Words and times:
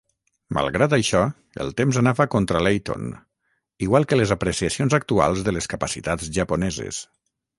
Malgrat 0.57 0.93
això, 0.95 1.19
el 1.65 1.69
temps 1.81 1.99
anava 2.01 2.25
contra 2.35 2.61
Layton, 2.67 3.11
igual 3.87 4.09
que 4.13 4.19
les 4.21 4.33
apreciacions 4.39 4.97
actuals 5.01 5.45
de 5.49 5.57
les 5.59 5.73
capacitats 5.75 6.33
japoneses. 6.39 7.05